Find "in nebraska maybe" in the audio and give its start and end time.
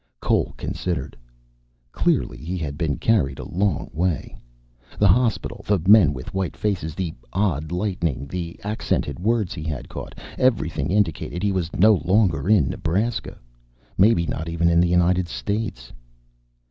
12.49-14.25